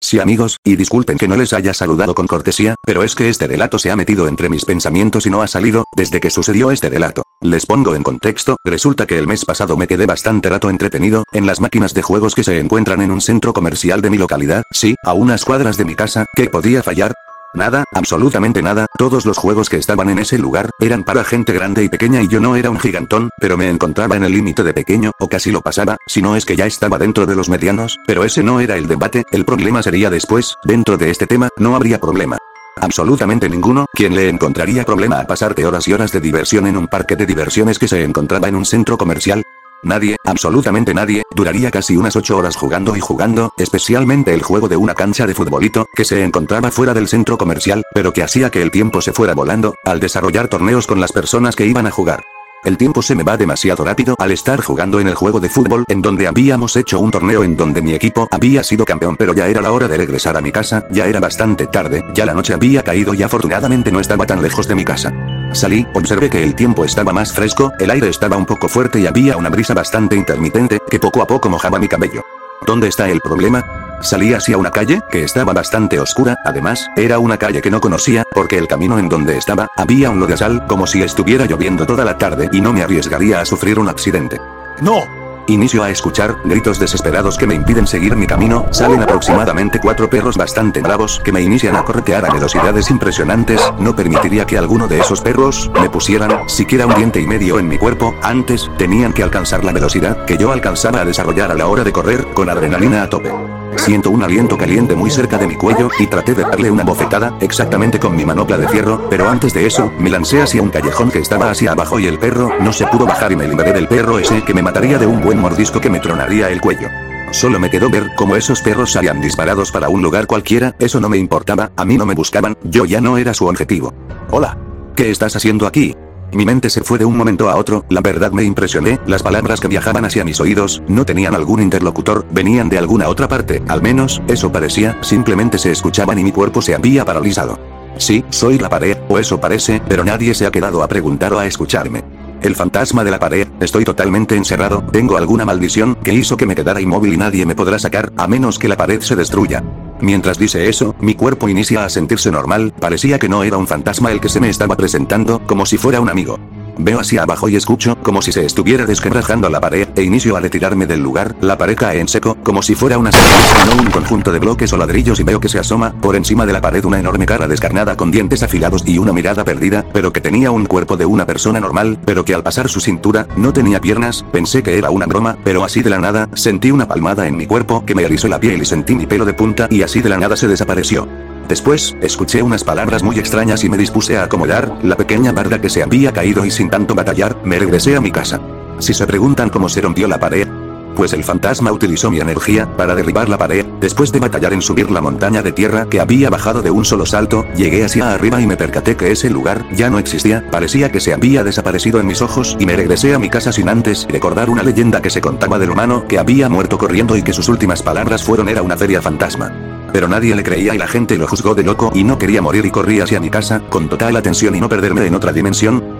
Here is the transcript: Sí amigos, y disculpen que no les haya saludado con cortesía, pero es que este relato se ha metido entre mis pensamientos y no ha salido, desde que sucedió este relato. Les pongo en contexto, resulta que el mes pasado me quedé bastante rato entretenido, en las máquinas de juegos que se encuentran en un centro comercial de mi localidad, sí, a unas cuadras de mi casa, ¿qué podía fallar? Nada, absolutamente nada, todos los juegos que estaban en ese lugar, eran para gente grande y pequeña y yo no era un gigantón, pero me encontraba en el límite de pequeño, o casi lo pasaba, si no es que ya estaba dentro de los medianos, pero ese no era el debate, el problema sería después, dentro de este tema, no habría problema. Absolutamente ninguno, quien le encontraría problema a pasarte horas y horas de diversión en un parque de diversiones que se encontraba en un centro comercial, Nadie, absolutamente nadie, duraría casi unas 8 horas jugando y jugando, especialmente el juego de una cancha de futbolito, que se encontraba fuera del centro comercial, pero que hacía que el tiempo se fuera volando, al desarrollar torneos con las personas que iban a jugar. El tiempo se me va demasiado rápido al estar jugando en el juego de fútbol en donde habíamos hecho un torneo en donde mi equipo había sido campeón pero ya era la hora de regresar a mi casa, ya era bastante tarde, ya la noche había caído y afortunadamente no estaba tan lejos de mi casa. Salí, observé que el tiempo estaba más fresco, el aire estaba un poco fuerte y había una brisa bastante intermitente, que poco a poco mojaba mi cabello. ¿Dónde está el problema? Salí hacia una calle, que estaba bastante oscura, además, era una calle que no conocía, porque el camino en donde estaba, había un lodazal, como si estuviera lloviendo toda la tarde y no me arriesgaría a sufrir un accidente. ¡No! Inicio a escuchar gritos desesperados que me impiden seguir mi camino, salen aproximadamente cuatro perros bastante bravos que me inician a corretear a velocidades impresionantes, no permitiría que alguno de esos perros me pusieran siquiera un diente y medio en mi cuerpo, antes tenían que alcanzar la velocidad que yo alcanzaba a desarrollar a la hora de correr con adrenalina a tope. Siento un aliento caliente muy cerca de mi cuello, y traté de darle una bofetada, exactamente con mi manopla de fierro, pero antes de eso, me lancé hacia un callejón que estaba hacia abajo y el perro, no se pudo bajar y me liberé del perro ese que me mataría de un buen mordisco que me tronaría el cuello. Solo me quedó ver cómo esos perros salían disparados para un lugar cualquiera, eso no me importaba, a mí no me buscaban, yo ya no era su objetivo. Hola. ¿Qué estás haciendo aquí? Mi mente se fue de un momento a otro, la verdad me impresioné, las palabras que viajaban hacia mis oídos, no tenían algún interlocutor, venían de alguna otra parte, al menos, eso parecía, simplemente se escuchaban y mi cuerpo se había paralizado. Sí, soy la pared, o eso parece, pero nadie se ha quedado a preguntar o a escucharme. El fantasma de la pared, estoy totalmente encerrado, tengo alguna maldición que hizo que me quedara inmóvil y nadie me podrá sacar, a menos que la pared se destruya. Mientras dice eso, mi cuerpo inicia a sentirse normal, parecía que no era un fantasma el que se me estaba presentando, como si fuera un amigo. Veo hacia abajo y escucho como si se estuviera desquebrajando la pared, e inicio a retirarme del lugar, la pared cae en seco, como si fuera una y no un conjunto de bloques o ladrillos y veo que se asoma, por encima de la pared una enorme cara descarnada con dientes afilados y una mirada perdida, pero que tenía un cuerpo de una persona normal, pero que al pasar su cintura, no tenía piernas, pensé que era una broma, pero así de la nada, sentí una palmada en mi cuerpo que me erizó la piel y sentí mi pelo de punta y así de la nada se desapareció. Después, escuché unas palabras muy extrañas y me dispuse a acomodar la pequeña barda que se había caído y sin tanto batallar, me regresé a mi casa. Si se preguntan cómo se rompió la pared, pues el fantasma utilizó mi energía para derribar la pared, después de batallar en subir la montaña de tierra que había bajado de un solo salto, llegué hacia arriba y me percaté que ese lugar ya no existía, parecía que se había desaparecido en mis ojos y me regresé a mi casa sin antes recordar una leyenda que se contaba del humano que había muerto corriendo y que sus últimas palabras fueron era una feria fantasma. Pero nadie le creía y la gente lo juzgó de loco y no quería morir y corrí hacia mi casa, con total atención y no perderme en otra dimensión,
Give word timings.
Sí 0.00 0.20
amigos, 0.20 0.58
y 0.64 0.76
disculpen 0.76 1.18
que 1.18 1.26
no 1.26 1.36
les 1.36 1.52
haya 1.52 1.74
saludado 1.74 2.14
con 2.14 2.26
cortesía, 2.26 2.76
pero 2.86 3.02
es 3.02 3.14
que 3.14 3.28
este 3.28 3.46
relato 3.46 3.78
se 3.78 3.90
ha 3.90 3.96
metido 3.96 4.28
entre 4.28 4.48
mis 4.48 4.64
pensamientos 4.64 5.26
y 5.26 5.30
no 5.30 5.42
ha 5.42 5.48
salido, 5.48 5.84
desde 5.96 6.20
que 6.20 6.30
sucedió 6.30 6.70
este 6.70 6.88
relato. 6.88 7.24
Les 7.40 7.66
pongo 7.66 7.94
en 7.94 8.02
contexto, 8.02 8.56
resulta 8.64 9.06
que 9.06 9.18
el 9.18 9.26
mes 9.26 9.44
pasado 9.44 9.76
me 9.76 9.88
quedé 9.88 10.06
bastante 10.06 10.48
rato 10.48 10.70
entretenido, 10.70 11.24
en 11.32 11.46
las 11.46 11.60
máquinas 11.60 11.94
de 11.94 12.02
juegos 12.02 12.34
que 12.34 12.44
se 12.44 12.58
encuentran 12.58 13.02
en 13.02 13.10
un 13.10 13.20
centro 13.20 13.52
comercial 13.52 14.00
de 14.00 14.10
mi 14.10 14.18
localidad, 14.18 14.62
sí, 14.70 14.94
a 15.04 15.14
unas 15.14 15.44
cuadras 15.44 15.76
de 15.76 15.84
mi 15.84 15.94
casa, 15.94 16.26
¿qué 16.34 16.48
podía 16.48 16.82
fallar? 16.82 17.12
Nada, 17.54 17.84
absolutamente 17.92 18.62
nada, 18.62 18.86
todos 18.98 19.24
los 19.24 19.38
juegos 19.38 19.70
que 19.70 19.76
estaban 19.78 20.10
en 20.10 20.18
ese 20.18 20.38
lugar, 20.38 20.70
eran 20.80 21.02
para 21.02 21.24
gente 21.24 21.52
grande 21.52 21.82
y 21.82 21.88
pequeña 21.88 22.22
y 22.22 22.28
yo 22.28 22.40
no 22.40 22.56
era 22.56 22.70
un 22.70 22.78
gigantón, 22.78 23.30
pero 23.40 23.56
me 23.56 23.70
encontraba 23.70 24.16
en 24.16 24.24
el 24.24 24.32
límite 24.32 24.62
de 24.62 24.74
pequeño, 24.74 25.12
o 25.18 25.28
casi 25.28 25.50
lo 25.50 25.62
pasaba, 25.62 25.96
si 26.06 26.20
no 26.20 26.36
es 26.36 26.44
que 26.44 26.56
ya 26.56 26.66
estaba 26.66 26.98
dentro 26.98 27.24
de 27.24 27.34
los 27.34 27.48
medianos, 27.48 27.98
pero 28.06 28.24
ese 28.24 28.42
no 28.42 28.60
era 28.60 28.76
el 28.76 28.86
debate, 28.86 29.24
el 29.30 29.46
problema 29.46 29.82
sería 29.82 30.10
después, 30.10 30.56
dentro 30.64 30.98
de 30.98 31.10
este 31.10 31.26
tema, 31.26 31.48
no 31.56 31.74
habría 31.74 31.98
problema. 31.98 32.38
Absolutamente 32.80 33.48
ninguno, 33.48 33.86
quien 33.92 34.14
le 34.14 34.28
encontraría 34.28 34.84
problema 34.84 35.18
a 35.18 35.26
pasarte 35.26 35.66
horas 35.66 35.88
y 35.88 35.92
horas 35.92 36.12
de 36.12 36.20
diversión 36.20 36.66
en 36.66 36.76
un 36.76 36.86
parque 36.86 37.16
de 37.16 37.26
diversiones 37.26 37.78
que 37.78 37.88
se 37.88 38.04
encontraba 38.04 38.48
en 38.48 38.54
un 38.54 38.64
centro 38.64 38.96
comercial, 38.96 39.42
Nadie, 39.82 40.16
absolutamente 40.24 40.92
nadie, 40.92 41.22
duraría 41.34 41.70
casi 41.70 41.96
unas 41.96 42.16
8 42.16 42.36
horas 42.36 42.56
jugando 42.56 42.96
y 42.96 43.00
jugando, 43.00 43.52
especialmente 43.56 44.34
el 44.34 44.42
juego 44.42 44.68
de 44.68 44.76
una 44.76 44.94
cancha 44.94 45.26
de 45.26 45.34
futbolito, 45.34 45.86
que 45.94 46.04
se 46.04 46.24
encontraba 46.24 46.70
fuera 46.72 46.94
del 46.94 47.06
centro 47.06 47.38
comercial, 47.38 47.84
pero 47.94 48.12
que 48.12 48.24
hacía 48.24 48.50
que 48.50 48.60
el 48.60 48.72
tiempo 48.72 49.00
se 49.00 49.12
fuera 49.12 49.34
volando, 49.34 49.74
al 49.84 50.00
desarrollar 50.00 50.48
torneos 50.48 50.86
con 50.86 51.00
las 51.00 51.12
personas 51.12 51.54
que 51.54 51.66
iban 51.66 51.86
a 51.86 51.92
jugar. 51.92 52.24
El 52.64 52.76
tiempo 52.76 53.02
se 53.02 53.14
me 53.14 53.22
va 53.22 53.36
demasiado 53.36 53.84
rápido 53.84 54.16
al 54.18 54.32
estar 54.32 54.60
jugando 54.60 54.98
en 54.98 55.06
el 55.06 55.14
juego 55.14 55.38
de 55.38 55.48
fútbol 55.48 55.84
en 55.86 56.02
donde 56.02 56.26
habíamos 56.26 56.74
hecho 56.74 56.98
un 56.98 57.12
torneo 57.12 57.44
en 57.44 57.56
donde 57.56 57.80
mi 57.80 57.94
equipo 57.94 58.26
había 58.32 58.64
sido 58.64 58.84
campeón 58.84 59.16
pero 59.16 59.32
ya 59.32 59.46
era 59.46 59.62
la 59.62 59.70
hora 59.70 59.86
de 59.86 59.96
regresar 59.96 60.36
a 60.36 60.40
mi 60.40 60.50
casa, 60.50 60.84
ya 60.90 61.06
era 61.06 61.20
bastante 61.20 61.68
tarde, 61.68 62.04
ya 62.14 62.26
la 62.26 62.34
noche 62.34 62.52
había 62.52 62.82
caído 62.82 63.14
y 63.14 63.22
afortunadamente 63.22 63.92
no 63.92 64.00
estaba 64.00 64.26
tan 64.26 64.42
lejos 64.42 64.66
de 64.66 64.74
mi 64.74 64.84
casa. 64.84 65.14
Salí, 65.52 65.86
observé 65.94 66.28
que 66.30 66.42
el 66.44 66.54
tiempo 66.54 66.84
estaba 66.84 67.12
más 67.12 67.32
fresco, 67.32 67.72
el 67.78 67.90
aire 67.90 68.08
estaba 68.08 68.36
un 68.36 68.46
poco 68.46 68.68
fuerte 68.68 69.00
y 69.00 69.06
había 69.06 69.36
una 69.36 69.48
brisa 69.48 69.74
bastante 69.74 70.14
intermitente, 70.14 70.78
que 70.90 71.00
poco 71.00 71.22
a 71.22 71.26
poco 71.26 71.48
mojaba 71.48 71.78
mi 71.78 71.88
cabello. 71.88 72.22
¿Dónde 72.66 72.88
está 72.88 73.08
el 73.08 73.20
problema? 73.20 73.64
Salí 74.00 74.34
hacia 74.34 74.58
una 74.58 74.70
calle, 74.70 75.00
que 75.10 75.24
estaba 75.24 75.52
bastante 75.52 75.98
oscura, 75.98 76.36
además, 76.44 76.88
era 76.96 77.18
una 77.18 77.38
calle 77.38 77.62
que 77.62 77.70
no 77.70 77.80
conocía, 77.80 78.24
porque 78.32 78.58
el 78.58 78.68
camino 78.68 78.98
en 78.98 79.08
donde 79.08 79.36
estaba, 79.36 79.68
había 79.76 80.10
un 80.10 80.20
lodazal, 80.20 80.66
como 80.66 80.86
si 80.86 81.02
estuviera 81.02 81.46
lloviendo 81.46 81.86
toda 81.86 82.04
la 82.04 82.18
tarde 82.18 82.48
y 82.52 82.60
no 82.60 82.72
me 82.72 82.82
arriesgaría 82.82 83.40
a 83.40 83.46
sufrir 83.46 83.78
un 83.78 83.88
accidente. 83.88 84.40
¡No! 84.80 85.17
Inicio 85.48 85.82
a 85.82 85.88
escuchar 85.88 86.36
gritos 86.44 86.78
desesperados 86.78 87.38
que 87.38 87.46
me 87.46 87.54
impiden 87.54 87.86
seguir 87.86 88.14
mi 88.16 88.26
camino, 88.26 88.66
salen 88.70 89.02
aproximadamente 89.02 89.80
cuatro 89.80 90.10
perros 90.10 90.36
bastante 90.36 90.82
bravos 90.82 91.22
que 91.24 91.32
me 91.32 91.40
inician 91.40 91.74
a 91.74 91.84
corretear 91.84 92.26
a 92.26 92.30
velocidades 92.30 92.90
impresionantes, 92.90 93.58
no 93.78 93.96
permitiría 93.96 94.44
que 94.44 94.58
alguno 94.58 94.88
de 94.88 95.00
esos 95.00 95.22
perros 95.22 95.70
me 95.80 95.88
pusieran 95.88 96.46
siquiera 96.50 96.84
un 96.84 96.94
diente 96.96 97.22
y 97.22 97.26
medio 97.26 97.58
en 97.58 97.66
mi 97.66 97.78
cuerpo, 97.78 98.14
antes 98.22 98.70
tenían 98.76 99.14
que 99.14 99.22
alcanzar 99.22 99.64
la 99.64 99.72
velocidad 99.72 100.26
que 100.26 100.36
yo 100.36 100.52
alcanzaba 100.52 101.00
a 101.00 101.06
desarrollar 101.06 101.50
a 101.50 101.54
la 101.54 101.66
hora 101.66 101.82
de 101.82 101.92
correr 101.92 102.26
con 102.34 102.50
adrenalina 102.50 103.02
a 103.02 103.08
tope. 103.08 103.47
Siento 103.76 104.10
un 104.10 104.22
aliento 104.22 104.56
caliente 104.56 104.94
muy 104.94 105.10
cerca 105.10 105.38
de 105.38 105.46
mi 105.46 105.56
cuello, 105.56 105.90
y 105.98 106.06
traté 106.06 106.34
de 106.34 106.42
darle 106.42 106.70
una 106.70 106.84
bofetada, 106.84 107.36
exactamente 107.40 107.98
con 107.98 108.16
mi 108.16 108.24
manopla 108.24 108.58
de 108.58 108.68
fierro, 108.68 109.08
pero 109.08 109.28
antes 109.28 109.54
de 109.54 109.66
eso, 109.66 109.92
me 109.98 110.10
lancé 110.10 110.42
hacia 110.42 110.62
un 110.62 110.70
callejón 110.70 111.10
que 111.10 111.20
estaba 111.20 111.50
hacia 111.50 111.72
abajo 111.72 111.98
y 111.98 112.06
el 112.06 112.18
perro, 112.18 112.52
no 112.60 112.72
se 112.72 112.86
pudo 112.86 113.06
bajar 113.06 113.32
y 113.32 113.36
me 113.36 113.48
liberé 113.48 113.72
del 113.72 113.88
perro 113.88 114.18
ese 114.18 114.42
que 114.42 114.54
me 114.54 114.62
mataría 114.62 114.98
de 114.98 115.06
un 115.06 115.20
buen 115.20 115.38
mordisco 115.38 115.80
que 115.80 115.90
me 115.90 116.00
tronaría 116.00 116.50
el 116.50 116.60
cuello. 116.60 116.88
Solo 117.30 117.58
me 117.58 117.70
quedó 117.70 117.90
ver 117.90 118.10
cómo 118.16 118.36
esos 118.36 118.62
perros 118.62 118.92
salían 118.92 119.20
disparados 119.20 119.70
para 119.70 119.88
un 119.88 120.02
lugar 120.02 120.26
cualquiera, 120.26 120.74
eso 120.78 121.00
no 121.00 121.08
me 121.08 121.18
importaba, 121.18 121.70
a 121.76 121.84
mí 121.84 121.98
no 121.98 122.06
me 122.06 122.14
buscaban, 122.14 122.56
yo 122.64 122.84
ya 122.84 123.00
no 123.00 123.18
era 123.18 123.34
su 123.34 123.46
objetivo. 123.46 123.92
Hola. 124.30 124.56
¿Qué 124.98 125.12
estás 125.12 125.36
haciendo 125.36 125.68
aquí? 125.68 125.94
Mi 126.32 126.44
mente 126.44 126.68
se 126.68 126.82
fue 126.82 126.98
de 126.98 127.06
un 127.06 127.16
momento 127.16 127.48
a 127.48 127.56
otro, 127.56 127.84
la 127.88 128.02
verdad 128.02 128.32
me 128.32 128.44
impresioné, 128.44 129.00
las 129.06 129.22
palabras 129.22 129.60
que 129.60 129.68
viajaban 129.68 130.04
hacia 130.04 130.24
mis 130.24 130.40
oídos, 130.40 130.82
no 130.86 131.06
tenían 131.06 131.34
algún 131.34 131.62
interlocutor, 131.62 132.26
venían 132.30 132.68
de 132.68 132.78
alguna 132.78 133.08
otra 133.08 133.28
parte, 133.28 133.62
al 133.68 133.80
menos, 133.80 134.22
eso 134.28 134.52
parecía, 134.52 134.98
simplemente 135.00 135.56
se 135.58 135.70
escuchaban 135.70 136.18
y 136.18 136.24
mi 136.24 136.32
cuerpo 136.32 136.60
se 136.60 136.74
había 136.74 137.04
paralizado. 137.04 137.58
Sí, 137.96 138.24
soy 138.28 138.58
la 138.58 138.68
pared, 138.68 138.98
o 139.08 139.18
eso 139.18 139.40
parece, 139.40 139.80
pero 139.88 140.04
nadie 140.04 140.34
se 140.34 140.46
ha 140.46 140.50
quedado 140.50 140.82
a 140.82 140.88
preguntar 140.88 141.32
o 141.32 141.38
a 141.38 141.46
escucharme. 141.46 142.04
El 142.42 142.54
fantasma 142.54 143.02
de 143.02 143.10
la 143.10 143.18
pared, 143.18 143.48
estoy 143.60 143.84
totalmente 143.84 144.36
encerrado, 144.36 144.84
tengo 144.92 145.16
alguna 145.16 145.44
maldición 145.44 145.96
que 145.96 146.12
hizo 146.12 146.36
que 146.36 146.46
me 146.46 146.54
quedara 146.54 146.80
inmóvil 146.80 147.14
y 147.14 147.16
nadie 147.16 147.46
me 147.46 147.56
podrá 147.56 147.78
sacar, 147.78 148.12
a 148.16 148.28
menos 148.28 148.58
que 148.58 148.68
la 148.68 148.76
pared 148.76 149.00
se 149.00 149.16
destruya. 149.16 149.64
Mientras 150.00 150.38
dice 150.38 150.68
eso, 150.68 150.94
mi 151.00 151.14
cuerpo 151.14 151.48
inicia 151.48 151.84
a 151.84 151.88
sentirse 151.88 152.30
normal, 152.30 152.72
parecía 152.78 153.18
que 153.18 153.28
no 153.28 153.42
era 153.42 153.56
un 153.56 153.66
fantasma 153.66 154.12
el 154.12 154.20
que 154.20 154.28
se 154.28 154.40
me 154.40 154.48
estaba 154.48 154.76
presentando, 154.76 155.40
como 155.46 155.66
si 155.66 155.76
fuera 155.76 156.00
un 156.00 156.08
amigo. 156.08 156.38
Veo 156.78 157.00
hacia 157.00 157.24
abajo 157.24 157.48
y 157.48 157.56
escucho 157.56 157.96
como 158.02 158.22
si 158.22 158.30
se 158.30 158.46
estuviera 158.46 158.86
desquebrajando 158.86 159.48
la 159.48 159.60
pared, 159.60 159.88
e 159.96 160.02
inicio 160.02 160.36
a 160.36 160.40
retirarme 160.40 160.86
del 160.86 161.00
lugar, 161.00 161.34
la 161.40 161.58
pared 161.58 161.76
cae 161.76 162.00
en 162.00 162.06
seco, 162.06 162.36
como 162.42 162.62
si 162.62 162.74
fuera 162.74 162.98
una 162.98 163.10
y 163.10 163.68
no 163.68 163.82
un 163.82 163.90
conjunto 163.90 164.32
de 164.32 164.38
bloques 164.38 164.72
o 164.72 164.76
ladrillos 164.76 165.18
y 165.18 165.24
veo 165.24 165.40
que 165.40 165.48
se 165.48 165.58
asoma, 165.58 165.92
por 166.00 166.14
encima 166.14 166.46
de 166.46 166.52
la 166.52 166.60
pared 166.60 166.84
una 166.84 167.00
enorme 167.00 167.26
cara 167.26 167.48
descarnada 167.48 167.96
con 167.96 168.10
dientes 168.10 168.42
afilados 168.42 168.84
y 168.86 168.98
una 168.98 169.12
mirada 169.12 169.44
perdida, 169.44 169.84
pero 169.92 170.12
que 170.12 170.20
tenía 170.20 170.50
un 170.50 170.66
cuerpo 170.66 170.96
de 170.96 171.06
una 171.06 171.26
persona 171.26 171.58
normal, 171.58 171.98
pero 172.04 172.24
que 172.24 172.34
al 172.34 172.44
pasar 172.44 172.68
su 172.68 172.80
cintura, 172.80 173.26
no 173.36 173.52
tenía 173.52 173.80
piernas, 173.80 174.24
pensé 174.32 174.62
que 174.62 174.78
era 174.78 174.90
una 174.90 175.06
broma, 175.06 175.36
pero 175.44 175.64
así 175.64 175.82
de 175.82 175.90
la 175.90 175.98
nada, 175.98 176.28
sentí 176.34 176.70
una 176.70 176.86
palmada 176.86 177.26
en 177.26 177.36
mi 177.36 177.46
cuerpo 177.46 177.84
que 177.84 177.94
me 177.94 178.04
erizó 178.04 178.28
la 178.28 178.38
piel 178.38 178.62
y 178.62 178.64
sentí 178.64 178.94
mi 178.94 179.06
pelo 179.06 179.24
de 179.24 179.34
punta 179.34 179.66
y 179.70 179.82
así 179.82 180.00
de 180.00 180.10
la 180.10 180.18
nada 180.18 180.36
se 180.36 180.46
desapareció. 180.46 181.08
Después, 181.48 181.96
escuché 182.02 182.42
unas 182.42 182.62
palabras 182.62 183.02
muy 183.02 183.18
extrañas 183.18 183.64
y 183.64 183.70
me 183.70 183.78
dispuse 183.78 184.18
a 184.18 184.24
acomodar 184.24 184.78
la 184.82 184.96
pequeña 184.96 185.32
barda 185.32 185.60
que 185.60 185.70
se 185.70 185.82
había 185.82 186.12
caído 186.12 186.44
y 186.44 186.50
sin 186.50 186.68
tanto 186.68 186.94
batallar, 186.94 187.38
me 187.42 187.58
regresé 187.58 187.96
a 187.96 188.02
mi 188.02 188.10
casa. 188.10 188.40
Si 188.80 188.92
se 188.92 189.06
preguntan 189.06 189.48
cómo 189.48 189.70
se 189.70 189.80
rompió 189.80 190.06
la 190.08 190.20
pared, 190.20 190.46
pues 190.94 191.12
el 191.12 191.24
fantasma 191.24 191.72
utilizó 191.72 192.10
mi 192.10 192.20
energía 192.20 192.76
para 192.76 192.94
derribar 192.94 193.28
la 193.28 193.38
pared, 193.38 193.64
después 193.80 194.12
de 194.12 194.18
batallar 194.18 194.52
en 194.52 194.60
subir 194.60 194.90
la 194.90 195.00
montaña 195.00 195.42
de 195.42 195.52
tierra 195.52 195.86
que 195.88 196.00
había 196.00 196.28
bajado 196.28 196.60
de 196.60 196.70
un 196.70 196.84
solo 196.84 197.06
salto, 197.06 197.46
llegué 197.56 197.84
hacia 197.84 198.12
arriba 198.12 198.42
y 198.42 198.46
me 198.46 198.56
percaté 198.56 198.96
que 198.96 199.12
ese 199.12 199.30
lugar 199.30 199.64
ya 199.72 199.88
no 199.90 199.98
existía, 199.98 200.44
parecía 200.50 200.92
que 200.92 201.00
se 201.00 201.14
había 201.14 201.44
desaparecido 201.44 201.98
en 201.98 202.08
mis 202.08 202.20
ojos 202.20 202.56
y 202.58 202.66
me 202.66 202.76
regresé 202.76 203.14
a 203.14 203.18
mi 203.18 203.30
casa 203.30 203.52
sin 203.52 203.68
antes 203.68 204.06
recordar 204.10 204.50
una 204.50 204.64
leyenda 204.64 205.00
que 205.00 205.10
se 205.10 205.20
contaba 205.20 205.58
del 205.58 205.70
humano 205.70 206.04
que 206.08 206.18
había 206.18 206.48
muerto 206.48 206.76
corriendo 206.78 207.16
y 207.16 207.22
que 207.22 207.32
sus 207.32 207.48
últimas 207.48 207.82
palabras 207.82 208.22
fueron 208.24 208.48
era 208.48 208.62
una 208.62 208.76
feria 208.76 209.00
fantasma. 209.00 209.77
Pero 209.92 210.08
nadie 210.08 210.34
le 210.34 210.42
creía 210.42 210.74
y 210.74 210.78
la 210.78 210.86
gente 210.86 211.16
lo 211.16 211.26
juzgó 211.26 211.54
de 211.54 211.62
loco 211.62 211.90
y 211.94 212.04
no 212.04 212.18
quería 212.18 212.42
morir 212.42 212.64
y 212.66 212.70
corrí 212.70 213.00
hacia 213.00 213.20
mi 213.20 213.30
casa, 213.30 213.62
con 213.68 213.88
total 213.88 214.16
atención 214.16 214.54
y 214.54 214.60
no 214.60 214.68
perderme 214.68 215.06
en 215.06 215.14
otra 215.14 215.32
dimensión, 215.32 215.97